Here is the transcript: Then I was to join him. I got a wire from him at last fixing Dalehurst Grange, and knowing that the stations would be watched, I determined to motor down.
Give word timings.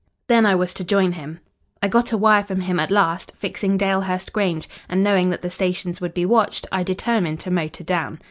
Then 0.25 0.47
I 0.47 0.55
was 0.55 0.73
to 0.73 0.83
join 0.83 1.11
him. 1.11 1.41
I 1.83 1.87
got 1.87 2.11
a 2.11 2.17
wire 2.17 2.43
from 2.43 2.61
him 2.61 2.79
at 2.79 2.89
last 2.89 3.33
fixing 3.37 3.77
Dalehurst 3.77 4.33
Grange, 4.33 4.67
and 4.89 5.03
knowing 5.03 5.29
that 5.29 5.43
the 5.43 5.49
stations 5.51 6.01
would 6.01 6.15
be 6.15 6.25
watched, 6.25 6.65
I 6.71 6.81
determined 6.81 7.39
to 7.41 7.51
motor 7.51 7.83
down. 7.83 8.17